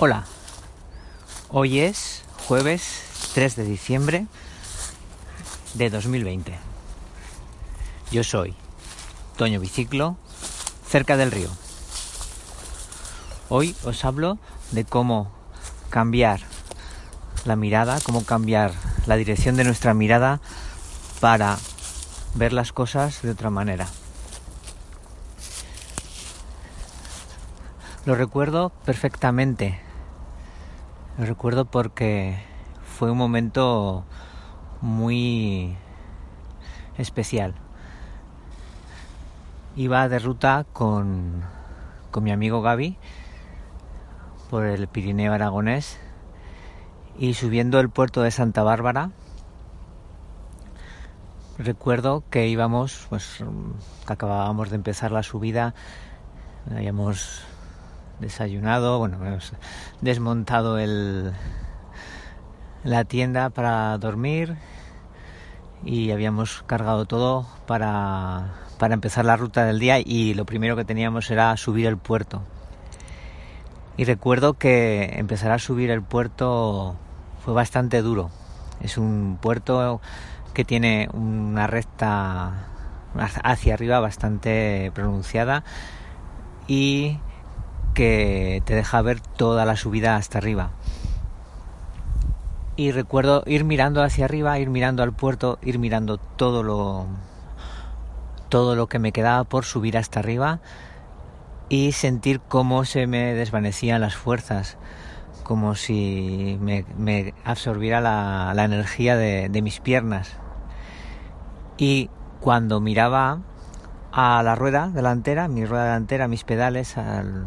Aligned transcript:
Hola, 0.00 0.26
hoy 1.48 1.80
es 1.80 2.22
jueves 2.46 3.02
3 3.34 3.56
de 3.56 3.64
diciembre 3.64 4.26
de 5.74 5.90
2020. 5.90 6.56
Yo 8.12 8.22
soy 8.22 8.54
Toño 9.36 9.58
Biciclo, 9.58 10.16
cerca 10.86 11.16
del 11.16 11.32
río. 11.32 11.48
Hoy 13.48 13.74
os 13.82 14.04
hablo 14.04 14.38
de 14.70 14.84
cómo 14.84 15.32
cambiar 15.90 16.42
la 17.44 17.56
mirada, 17.56 17.98
cómo 18.04 18.24
cambiar 18.24 18.70
la 19.06 19.16
dirección 19.16 19.56
de 19.56 19.64
nuestra 19.64 19.94
mirada 19.94 20.40
para 21.18 21.58
ver 22.36 22.52
las 22.52 22.70
cosas 22.70 23.20
de 23.22 23.32
otra 23.32 23.50
manera. 23.50 23.88
Lo 28.04 28.14
recuerdo 28.14 28.70
perfectamente 28.86 29.87
lo 31.18 31.26
recuerdo 31.26 31.64
porque 31.64 32.38
fue 32.84 33.10
un 33.10 33.18
momento 33.18 34.04
muy 34.80 35.76
especial. 36.96 37.54
Iba 39.76 40.08
de 40.08 40.20
ruta 40.20 40.64
con, 40.72 41.42
con 42.12 42.24
mi 42.24 42.30
amigo 42.30 42.62
Gaby 42.62 42.96
por 44.48 44.64
el 44.64 44.86
Pirineo 44.88 45.32
Aragonés 45.32 45.98
y 47.18 47.34
subiendo 47.34 47.80
el 47.80 47.90
puerto 47.90 48.22
de 48.22 48.30
Santa 48.30 48.62
Bárbara 48.62 49.10
recuerdo 51.58 52.22
que 52.30 52.46
íbamos, 52.46 53.06
pues 53.08 53.42
acabábamos 54.06 54.70
de 54.70 54.76
empezar 54.76 55.10
la 55.10 55.24
subida, 55.24 55.74
habíamos 56.70 57.42
desayunado, 58.20 58.98
bueno, 58.98 59.24
hemos 59.24 59.52
desmontado 60.00 60.78
el, 60.78 61.32
la 62.84 63.04
tienda 63.04 63.50
para 63.50 63.96
dormir 63.98 64.56
y 65.84 66.10
habíamos 66.10 66.62
cargado 66.66 67.04
todo 67.04 67.46
para, 67.66 68.54
para 68.78 68.94
empezar 68.94 69.24
la 69.24 69.36
ruta 69.36 69.64
del 69.64 69.78
día 69.78 69.98
y 69.98 70.34
lo 70.34 70.44
primero 70.46 70.76
que 70.76 70.84
teníamos 70.84 71.30
era 71.30 71.56
subir 71.56 71.86
el 71.86 71.96
puerto. 71.96 72.42
Y 73.96 74.04
recuerdo 74.04 74.54
que 74.54 75.14
empezar 75.16 75.50
a 75.50 75.58
subir 75.58 75.90
el 75.90 76.02
puerto 76.02 76.96
fue 77.44 77.52
bastante 77.52 78.00
duro. 78.00 78.30
Es 78.80 78.96
un 78.96 79.38
puerto 79.40 80.00
que 80.54 80.64
tiene 80.64 81.08
una 81.12 81.66
recta 81.66 82.68
hacia 83.42 83.74
arriba 83.74 84.00
bastante 84.00 84.92
pronunciada 84.94 85.64
y 86.68 87.18
que 87.98 88.62
te 88.64 88.76
deja 88.76 89.02
ver 89.02 89.18
toda 89.18 89.64
la 89.64 89.74
subida 89.74 90.14
hasta 90.14 90.38
arriba. 90.38 90.70
Y 92.76 92.92
recuerdo 92.92 93.42
ir 93.44 93.64
mirando 93.64 94.04
hacia 94.04 94.26
arriba, 94.26 94.56
ir 94.60 94.70
mirando 94.70 95.02
al 95.02 95.12
puerto, 95.12 95.58
ir 95.62 95.80
mirando 95.80 96.16
todo 96.16 96.62
lo 96.62 97.06
todo 98.50 98.76
lo 98.76 98.86
que 98.86 99.00
me 99.00 99.10
quedaba 99.10 99.42
por 99.42 99.64
subir 99.64 99.98
hasta 99.98 100.20
arriba 100.20 100.60
y 101.68 101.90
sentir 101.90 102.38
cómo 102.38 102.84
se 102.84 103.08
me 103.08 103.34
desvanecían 103.34 104.00
las 104.00 104.14
fuerzas, 104.14 104.76
como 105.42 105.74
si 105.74 106.56
me, 106.60 107.34
absorbiera 107.44 108.00
la, 108.00 108.64
energía 108.64 109.16
de, 109.16 109.48
de 109.48 109.60
mis 109.60 109.80
piernas. 109.80 110.36
Y 111.78 112.10
cuando 112.38 112.78
miraba 112.78 113.40
a 114.12 114.40
la 114.44 114.54
rueda 114.54 114.88
delantera, 114.88 115.48
mi 115.48 115.66
rueda 115.66 115.86
delantera, 115.86 116.28
mis 116.28 116.44
pedales, 116.44 116.96
al, 116.96 117.46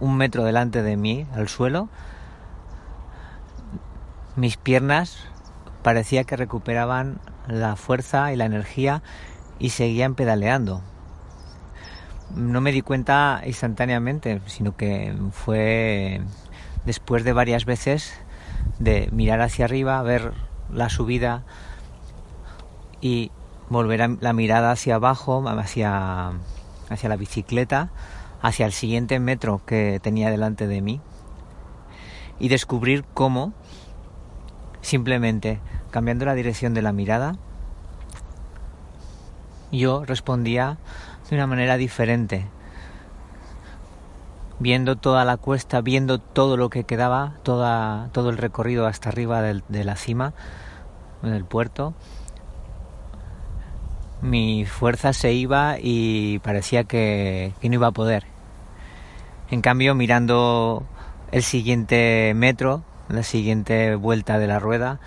un 0.00 0.16
metro 0.16 0.44
delante 0.44 0.82
de 0.82 0.96
mí, 0.96 1.26
al 1.34 1.48
suelo, 1.48 1.88
mis 4.36 4.56
piernas 4.56 5.18
parecía 5.82 6.24
que 6.24 6.36
recuperaban 6.36 7.18
la 7.46 7.76
fuerza 7.76 8.32
y 8.32 8.36
la 8.36 8.46
energía 8.46 9.02
y 9.58 9.70
seguían 9.70 10.14
pedaleando. 10.14 10.82
No 12.34 12.60
me 12.60 12.72
di 12.72 12.82
cuenta 12.82 13.42
instantáneamente, 13.46 14.40
sino 14.46 14.76
que 14.76 15.14
fue 15.32 16.22
después 16.84 17.22
de 17.22 17.32
varias 17.32 17.64
veces 17.64 18.14
de 18.78 19.08
mirar 19.12 19.40
hacia 19.40 19.66
arriba, 19.66 20.02
ver 20.02 20.32
la 20.72 20.88
subida 20.88 21.44
y 23.00 23.30
volver 23.68 24.18
la 24.20 24.32
mirada 24.32 24.72
hacia 24.72 24.96
abajo, 24.96 25.46
hacia, 25.48 26.32
hacia 26.88 27.08
la 27.08 27.16
bicicleta 27.16 27.90
hacia 28.44 28.66
el 28.66 28.72
siguiente 28.72 29.18
metro 29.20 29.62
que 29.64 29.98
tenía 30.02 30.30
delante 30.30 30.66
de 30.66 30.82
mí 30.82 31.00
y 32.38 32.48
descubrir 32.48 33.02
cómo 33.14 33.54
simplemente 34.82 35.60
cambiando 35.90 36.26
la 36.26 36.34
dirección 36.34 36.74
de 36.74 36.82
la 36.82 36.92
mirada 36.92 37.38
yo 39.72 40.04
respondía 40.04 40.76
de 41.30 41.36
una 41.36 41.46
manera 41.46 41.78
diferente 41.78 42.46
viendo 44.58 44.96
toda 44.96 45.24
la 45.24 45.38
cuesta, 45.38 45.80
viendo 45.80 46.18
todo 46.18 46.58
lo 46.58 46.68
que 46.68 46.84
quedaba, 46.84 47.38
toda, 47.44 48.10
todo 48.12 48.28
el 48.28 48.36
recorrido 48.36 48.86
hasta 48.86 49.08
arriba 49.08 49.40
de 49.40 49.84
la 49.84 49.96
cima, 49.96 50.34
del 51.22 51.46
puerto, 51.46 51.94
mi 54.20 54.66
fuerza 54.66 55.14
se 55.14 55.32
iba 55.32 55.76
y 55.80 56.40
parecía 56.40 56.84
que, 56.84 57.54
que 57.62 57.68
no 57.70 57.76
iba 57.76 57.86
a 57.86 57.92
poder. 57.92 58.33
En 59.54 59.60
cambio, 59.60 59.94
mirando 59.94 60.84
el 61.30 61.44
siguiente 61.44 62.32
metro, 62.34 62.82
la 63.08 63.22
siguiente 63.22 63.94
vuelta 63.94 64.40
de 64.40 64.48
la 64.48 64.58
rueda, 64.58 64.98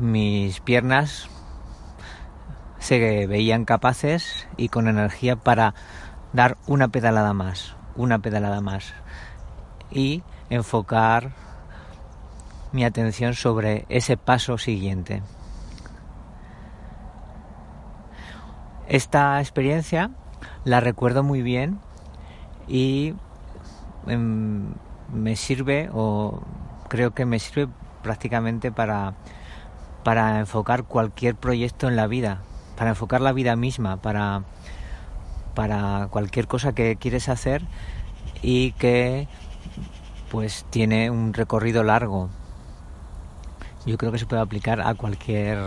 mis 0.00 0.58
piernas 0.58 1.28
se 2.80 3.28
veían 3.28 3.66
capaces 3.66 4.48
y 4.56 4.68
con 4.68 4.88
energía 4.88 5.36
para 5.36 5.74
dar 6.32 6.58
una 6.66 6.88
pedalada 6.88 7.32
más, 7.32 7.76
una 7.94 8.18
pedalada 8.18 8.60
más 8.60 8.94
y 9.92 10.24
enfocar 10.48 11.30
mi 12.72 12.84
atención 12.84 13.34
sobre 13.34 13.86
ese 13.90 14.16
paso 14.16 14.58
siguiente. 14.58 15.22
Esta 18.88 19.38
experiencia 19.38 20.10
la 20.64 20.80
recuerdo 20.80 21.22
muy 21.22 21.42
bien 21.42 21.78
y 22.70 23.14
em, 24.06 24.72
me 25.12 25.34
sirve 25.34 25.90
o 25.92 26.40
creo 26.88 27.12
que 27.12 27.26
me 27.26 27.40
sirve 27.40 27.68
prácticamente 28.02 28.70
para, 28.70 29.14
para 30.04 30.38
enfocar 30.38 30.84
cualquier 30.84 31.34
proyecto 31.34 31.88
en 31.88 31.96
la 31.96 32.06
vida, 32.06 32.42
para 32.76 32.90
enfocar 32.90 33.20
la 33.20 33.32
vida 33.32 33.56
misma, 33.56 33.96
para, 33.96 34.44
para 35.54 36.06
cualquier 36.10 36.46
cosa 36.46 36.72
que 36.72 36.96
quieres 36.96 37.28
hacer 37.28 37.62
y 38.40 38.72
que 38.72 39.26
pues 40.30 40.64
tiene 40.70 41.10
un 41.10 41.34
recorrido 41.34 41.82
largo. 41.82 42.30
Yo 43.84 43.98
creo 43.98 44.12
que 44.12 44.18
se 44.18 44.26
puede 44.26 44.42
aplicar 44.42 44.80
a 44.80 44.94
cualquier 44.94 45.58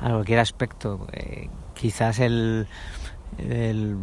a 0.00 0.08
cualquier 0.10 0.38
aspecto. 0.38 1.06
Eh, 1.12 1.50
quizás 1.74 2.18
el, 2.18 2.66
el 3.38 3.96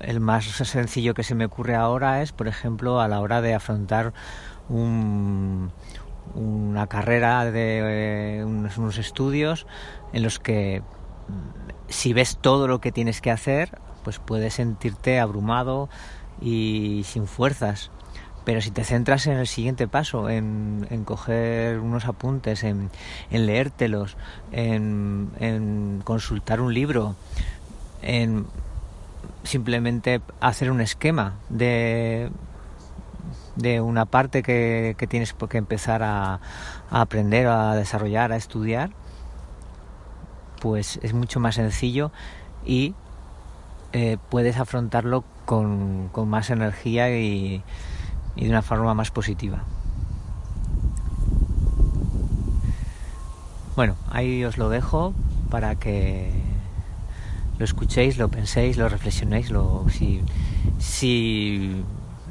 el 0.00 0.20
más 0.20 0.44
sencillo 0.44 1.14
que 1.14 1.22
se 1.22 1.34
me 1.34 1.44
ocurre 1.44 1.74
ahora 1.74 2.22
es, 2.22 2.32
por 2.32 2.48
ejemplo, 2.48 3.00
a 3.00 3.08
la 3.08 3.20
hora 3.20 3.40
de 3.40 3.54
afrontar 3.54 4.12
una 4.68 5.70
carrera 6.88 7.50
de 7.50 8.38
eh, 8.38 8.44
unos, 8.44 8.98
estudios 8.98 9.66
en 10.12 10.22
los 10.22 10.38
que 10.38 10.82
mm, 11.28 11.70
si 11.88 12.12
ves 12.12 12.38
todo 12.40 12.68
lo 12.68 12.80
que 12.80 12.92
tienes 12.92 13.20
que 13.20 13.30
hacer, 13.30 13.78
pues 14.04 14.18
puedes 14.18 14.54
sentirte 14.54 15.18
abrumado 15.18 15.88
y 16.40 17.02
sin 17.04 17.26
fuerzas. 17.26 17.90
Pero 18.44 18.62
si 18.62 18.70
te 18.70 18.84
centras 18.84 19.26
en 19.26 19.36
el 19.36 19.46
siguiente 19.46 19.88
paso, 19.88 20.30
en, 20.30 20.86
coger 21.04 21.80
unos 21.80 22.06
apuntes, 22.06 22.64
en, 22.64 22.90
en 23.30 23.44
leértelos, 23.44 24.16
en 24.52 26.00
consultar 26.02 26.62
un 26.62 26.72
libro, 26.72 27.14
en 28.00 28.46
simplemente 29.42 30.20
hacer 30.40 30.70
un 30.70 30.80
esquema 30.80 31.34
de, 31.48 32.30
de 33.56 33.80
una 33.80 34.04
parte 34.04 34.42
que, 34.42 34.94
que 34.98 35.06
tienes 35.06 35.32
que 35.34 35.58
empezar 35.58 36.02
a, 36.02 36.40
aprender, 36.90 37.46
a 37.46 37.74
desarrollar, 37.74 38.32
a 38.32 38.36
estudiar, 38.36 38.90
pues 40.60 40.98
es 41.02 41.14
mucho 41.14 41.40
más 41.40 41.56
sencillo 41.56 42.10
y 42.64 42.94
eh, 43.92 44.18
puedes 44.28 44.58
afrontarlo 44.58 45.24
con, 45.44 46.08
con 46.08 46.28
más 46.28 46.50
energía 46.50 47.10
y 47.10 47.62
de 48.36 48.48
una 48.48 48.62
forma 48.62 48.94
más 48.94 49.10
positiva. 49.10 49.64
Bueno, 53.78 53.94
ahí 54.10 54.44
os 54.44 54.58
lo 54.58 54.68
dejo 54.70 55.14
para 55.50 55.76
que 55.76 56.47
lo 57.58 57.64
escuchéis, 57.64 58.18
lo 58.18 58.28
penséis, 58.28 58.76
lo 58.76 58.88
reflexionéis, 58.88 59.50
lo, 59.50 59.86
si, 59.90 60.22
si, 60.78 61.82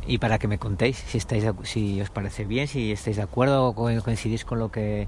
y 0.07 0.17
para 0.19 0.39
que 0.39 0.47
me 0.47 0.57
contéis 0.57 0.97
si, 0.97 1.17
estáis, 1.17 1.43
si 1.63 2.01
os 2.01 2.09
parece 2.09 2.45
bien, 2.45 2.67
si 2.67 2.91
estáis 2.91 3.17
de 3.17 3.23
acuerdo 3.23 3.67
o 3.67 3.75
coincidís 3.75 4.45
con 4.45 4.59
lo 4.59 4.71
que 4.71 5.07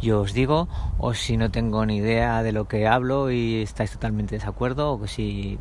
yo 0.00 0.20
os 0.22 0.32
digo, 0.32 0.68
o 0.98 1.12
si 1.12 1.36
no 1.36 1.50
tengo 1.50 1.84
ni 1.84 1.98
idea 1.98 2.42
de 2.42 2.52
lo 2.52 2.66
que 2.66 2.86
hablo 2.86 3.30
y 3.30 3.62
estáis 3.62 3.90
totalmente 3.92 4.30
de 4.30 4.38
desacuerdo, 4.38 4.94
o 4.94 5.06
si 5.06 5.58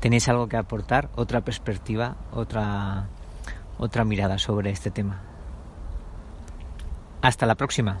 tenéis 0.00 0.28
algo 0.28 0.48
que 0.48 0.56
aportar, 0.56 1.10
otra 1.14 1.42
perspectiva, 1.42 2.16
otra, 2.32 3.06
otra 3.78 4.04
mirada 4.04 4.38
sobre 4.38 4.70
este 4.70 4.90
tema. 4.90 5.20
Hasta 7.20 7.44
la 7.44 7.54
próxima. 7.54 8.00